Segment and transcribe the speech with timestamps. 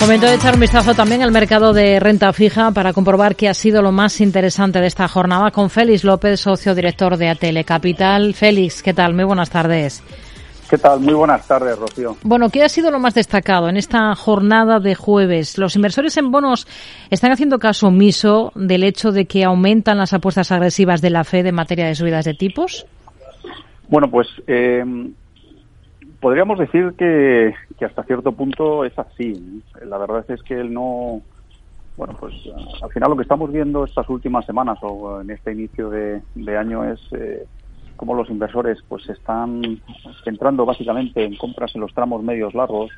[0.00, 3.54] Momento de echar un vistazo también al mercado de renta fija para comprobar qué ha
[3.54, 8.32] sido lo más interesante de esta jornada con Félix López, socio director de Atele Capital.
[8.32, 9.12] Félix, ¿qué tal?
[9.12, 10.02] Muy buenas tardes.
[10.70, 11.00] ¿Qué tal?
[11.00, 12.16] Muy buenas tardes, Rocío.
[12.22, 15.58] Bueno, ¿qué ha sido lo más destacado en esta jornada de jueves?
[15.58, 16.66] ¿Los inversores en bonos
[17.10, 21.44] están haciendo caso omiso del hecho de que aumentan las apuestas agresivas de la Fed
[21.46, 22.86] en materia de subidas de tipos?
[23.88, 24.82] Bueno, pues eh,
[26.20, 29.62] podríamos decir que, hasta cierto punto es así.
[29.84, 31.22] La verdad es que él no.
[31.96, 32.34] Bueno, pues
[32.82, 36.22] al final lo que estamos viendo estas últimas semanas o en este inicio de,
[36.56, 37.46] año es eh,
[37.96, 39.82] cómo los inversores pues están
[40.24, 42.90] centrando básicamente en compras en los tramos medios largos,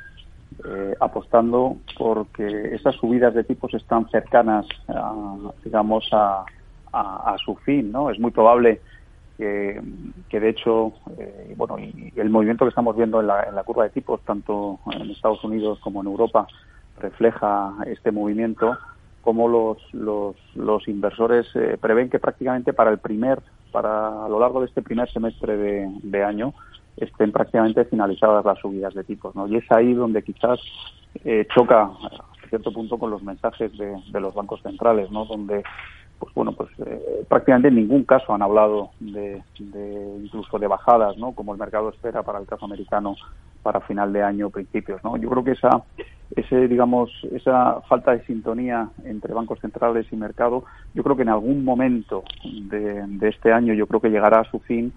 [0.69, 6.45] eh, apostando porque esas subidas de tipos están cercanas, a, digamos, a,
[6.92, 8.09] a, a, su fin, ¿no?
[8.09, 8.81] Es muy probable
[10.29, 13.65] que, de hecho, eh, bueno, y, el movimiento que estamos viendo en la, en la
[13.65, 16.47] curva de tipos, tanto en Estados Unidos como en Europa,
[16.98, 18.77] refleja este movimiento,
[19.23, 24.39] como los, los, los inversores eh, prevén que prácticamente para el primer, para a lo
[24.39, 26.55] largo de este primer semestre de, año,
[26.97, 29.47] estén prácticamente finalizadas las subidas de tipos, ¿no?
[29.48, 30.61] Y es ahí donde quizás
[31.25, 35.25] eh, choca a cierto punto con los mensajes de, de los bancos centrales, ¿no?
[35.25, 35.63] Donde
[36.23, 41.33] pues bueno, pues eh, prácticamente en ningún caso han hablado de, incluso de bajadas, ¿no?
[41.33, 43.17] Como el mercado espera para el caso americano
[43.61, 45.17] para final de año, principios, ¿no?
[45.17, 45.83] Yo creo que esa,
[46.37, 50.62] ese, digamos, esa falta de sintonía entre bancos centrales y mercado,
[50.95, 54.51] yo creo que en algún momento de, de este año, yo creo que llegará a
[54.53, 54.92] su fin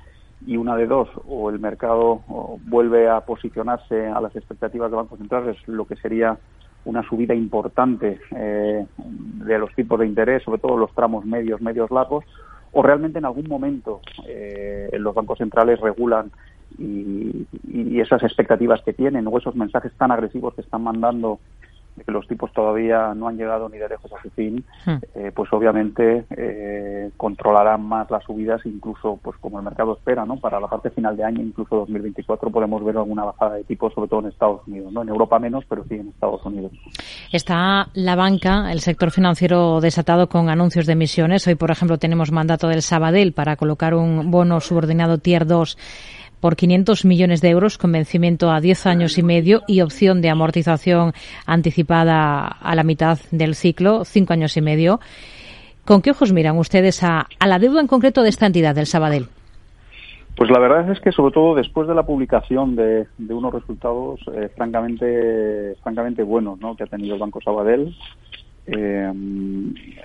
[0.46, 2.22] y una de dos, o el mercado
[2.68, 6.38] vuelve a posicionarse a las expectativas de bancos centrales, lo que sería
[6.86, 11.92] una subida importante eh, de los tipos de interés, sobre todo los tramos medios, medios
[11.92, 12.24] largos,
[12.72, 16.32] o realmente en algún momento eh, los bancos centrales regulan
[16.78, 17.48] y,
[18.00, 21.40] esas expectativas que tienen o esos mensajes tan agresivos que están mandando
[22.04, 24.96] que los tipos todavía no han llegado ni de lejos a su fin, hmm.
[25.16, 30.38] eh, pues obviamente eh, controlarán más las subidas, incluso pues como el mercado espera, ¿no?
[30.38, 34.10] Para la parte final de año, incluso 2024, podemos ver alguna bajada de tipos, sobre
[34.10, 35.02] todo en Estados Unidos, ¿no?
[35.04, 36.72] En Europa menos, pero sí en Estados Unidos.
[37.32, 41.48] Está la banca, el sector financiero desatado con anuncios de emisiones.
[41.48, 45.78] Hoy, por ejemplo, tenemos mandato del Sabadell para colocar un bono subordinado Tier 2
[46.46, 50.30] por 500 millones de euros con vencimiento a 10 años y medio y opción de
[50.30, 51.14] amortización
[51.48, 55.00] anticipada a la mitad del ciclo, 5 años y medio.
[55.86, 59.26] ¿Con qué ojos miran ustedes a, la deuda en concreto de esta entidad, del Sabadell?
[60.38, 64.48] Pues la verdad es que sobre todo después de la publicación de, unos resultados eh,
[64.56, 66.76] francamente francamente buenos ¿no?
[66.76, 67.92] que ha tenido el Banco Sabadell,
[68.68, 69.12] eh,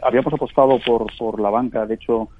[0.02, 2.30] habíamos apostado por, por la banca, de hecho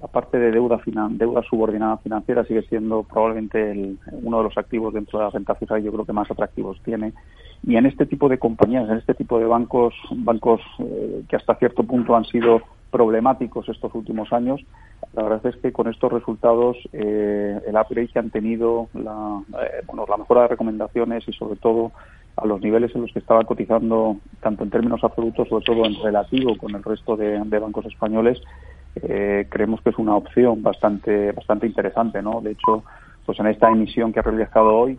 [0.00, 0.80] la parte de deuda,
[1.10, 5.78] deuda subordinada financiera sigue siendo probablemente uno de los activos dentro de la renta fija
[5.78, 7.12] yo creo que más atractivos tiene.
[7.66, 11.54] Y en este tipo de compañías, en este tipo de bancos, bancos eh, que hasta
[11.56, 14.60] cierto punto han sido problemáticos estos últimos años,
[15.14, 19.82] la verdad es que con estos resultados eh, el upgrade que han tenido, la, eh,
[19.86, 21.92] bueno, la mejora de recomendaciones y sobre todo
[22.36, 25.94] a los niveles en los que estaba cotizando, tanto en términos absolutos, sobre todo en
[26.02, 28.42] relativo con el resto de bancos españoles,
[29.02, 32.40] eh, creemos que es una opción bastante bastante interesante, ¿no?
[32.40, 32.84] De hecho,
[33.24, 34.98] pues en esta emisión que ha realizado hoy,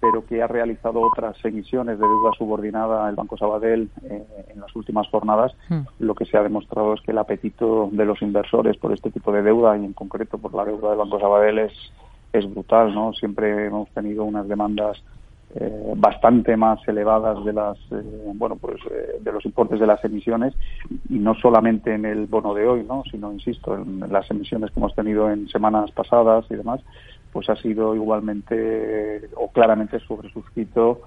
[0.00, 4.74] pero que ha realizado otras emisiones de deuda subordinada el Banco Sabadell eh, en las
[4.76, 5.80] últimas jornadas, hmm.
[5.98, 9.32] lo que se ha demostrado es que el apetito de los inversores por este tipo
[9.32, 11.72] de deuda y en concreto por la deuda del Banco Sabadell es,
[12.32, 13.12] es brutal, ¿no?
[13.12, 15.02] Siempre hemos tenido unas demandas
[15.54, 20.04] eh, bastante más elevadas de las eh, bueno pues eh, de los importes de las
[20.04, 20.52] emisiones
[21.08, 24.78] y no solamente en el bono de hoy no sino insisto en las emisiones que
[24.78, 26.80] hemos tenido en semanas pasadas y demás
[27.32, 31.00] pues ha sido igualmente o claramente sobresuscrito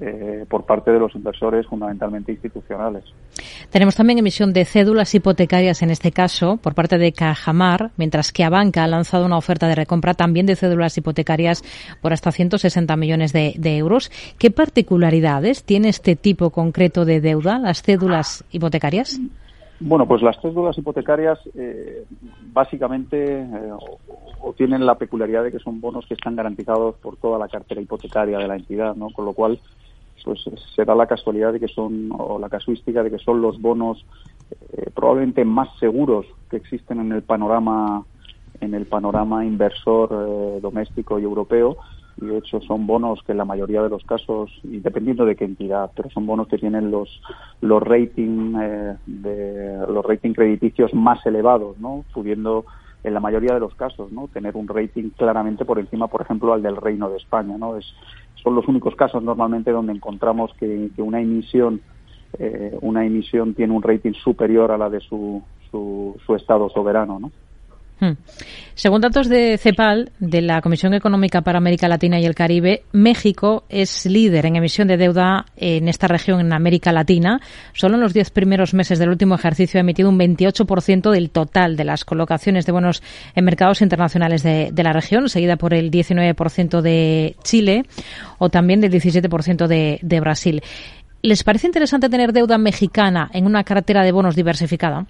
[0.00, 3.04] eh, por parte de los inversores fundamentalmente institucionales.
[3.70, 8.42] Tenemos también emisión de cédulas hipotecarias en este caso por parte de Cajamar, mientras que
[8.42, 11.62] Abanca ha lanzado una oferta de recompra también de cédulas hipotecarias
[12.00, 14.10] por hasta 160 millones de, euros.
[14.38, 19.20] ¿Qué particularidades tiene este tipo concreto de deuda, las cédulas hipotecarias?
[19.78, 22.04] Bueno, pues las cédulas hipotecarias eh,
[22.52, 23.72] básicamente eh,
[24.40, 27.80] o, tienen la peculiaridad de que son bonos que están garantizados por toda la cartera
[27.80, 29.10] hipotecaria de la entidad, ¿no?
[29.10, 29.60] Con lo cual,
[30.24, 30.40] pues
[30.74, 34.04] se da la casualidad de que son, o la casuística de que son los bonos
[34.72, 38.04] eh, probablemente más seguros que existen en el panorama
[38.60, 41.76] en el panorama inversor eh, doméstico y europeo
[42.20, 45.36] y de hecho son bonos que en la mayoría de los casos y dependiendo de
[45.36, 47.20] qué entidad pero son bonos que tienen los
[47.60, 52.64] los rating eh, de los rating crediticios más elevados no pudiendo
[53.04, 56.54] en la mayoría de los casos no tener un rating claramente por encima por ejemplo
[56.54, 57.84] al del Reino de España no es
[58.42, 61.82] son los únicos casos normalmente donde encontramos que, que una emisión
[62.38, 67.18] eh, una emisión tiene un rating superior a la de su, su, su estado soberano
[67.20, 67.30] no
[67.98, 68.12] Hmm.
[68.74, 73.64] Según datos de CEPAL, de la Comisión Económica para América Latina y el Caribe, México
[73.70, 77.40] es líder en emisión de deuda en esta región, en América Latina.
[77.72, 81.76] Solo en los diez primeros meses del último ejercicio ha emitido un 28% del total
[81.76, 83.02] de las colocaciones de bonos
[83.34, 87.84] en mercados internacionales de, la región, seguida por el 19% de Chile
[88.38, 90.62] o también del 17% de, de Brasil.
[91.22, 95.06] ¿Les parece interesante tener deuda mexicana en una cartera de bonos diversificada?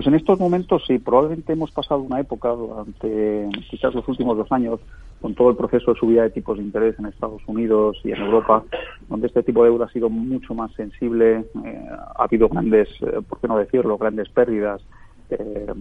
[0.00, 4.50] Pues en estos momentos sí, probablemente hemos pasado una época durante quizás los últimos dos
[4.50, 4.80] años
[5.20, 8.22] con todo el proceso de subida de tipos de interés en Estados Unidos y en
[8.22, 8.64] Europa,
[9.10, 13.20] donde este tipo de deuda ha sido mucho más sensible, eh, ha habido grandes, eh,
[13.28, 14.80] por qué no decirlo, grandes pérdidas,
[15.28, 15.74] eh,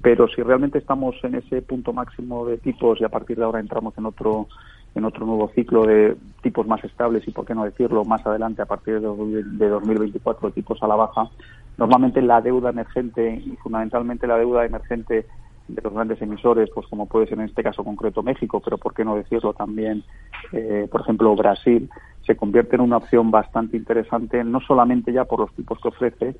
[0.00, 3.58] pero si realmente estamos en ese punto máximo de tipos y a partir de ahora
[3.58, 4.46] entramos en otro
[4.94, 8.62] en otro nuevo ciclo de tipos más estables y, por qué no decirlo, más adelante
[8.62, 11.28] a partir de 2024 tipos a la baja,
[11.76, 15.26] normalmente la deuda emergente y fundamentalmente la deuda emergente
[15.68, 18.94] de los grandes emisores, pues como puede ser en este caso concreto México, pero por
[18.94, 20.04] qué no decirlo también,
[20.52, 21.88] eh, por ejemplo, Brasil,
[22.26, 26.36] se convierte en una opción bastante interesante, no solamente ya por los tipos que ofrece,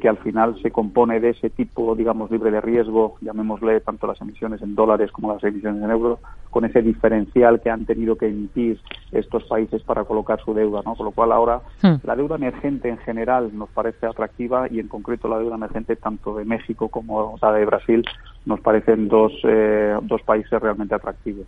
[0.00, 4.20] que al final se compone de ese tipo, digamos, libre de riesgo, llamémosle tanto las
[4.20, 6.18] emisiones en dólares como las emisiones en euros,
[6.50, 8.80] con ese diferencial que han tenido que emitir
[9.12, 10.94] estos países para colocar su deuda, ¿no?
[10.94, 11.94] Con lo cual ahora hmm.
[12.04, 16.36] la deuda emergente en general nos parece atractiva y en concreto la deuda emergente tanto
[16.36, 18.04] de México como la de Brasil
[18.48, 21.46] nos parecen dos, eh, dos países realmente atractivos.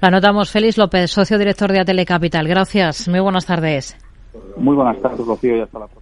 [0.00, 0.50] La notamos.
[0.50, 2.48] Félix López, socio director de Atele Capital.
[2.48, 3.06] Gracias.
[3.08, 3.94] Muy buenas tardes.
[4.56, 5.96] Muy buenas tardes, Rocío, y hasta la próxima.